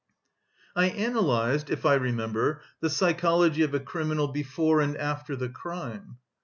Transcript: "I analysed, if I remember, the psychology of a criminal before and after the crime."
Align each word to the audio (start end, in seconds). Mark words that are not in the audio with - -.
"I 0.75 0.85
analysed, 0.85 1.69
if 1.69 1.85
I 1.85 1.93
remember, 1.93 2.63
the 2.79 2.89
psychology 2.89 3.61
of 3.61 3.75
a 3.75 3.79
criminal 3.79 4.27
before 4.27 4.81
and 4.81 4.97
after 4.97 5.35
the 5.35 5.47
crime." 5.49 6.17